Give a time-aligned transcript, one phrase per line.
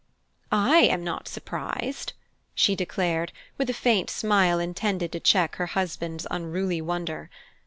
[0.51, 2.13] "I am not surprised,"
[2.55, 7.29] she declared, with a faint smile intended to check her husband's unruly wonder.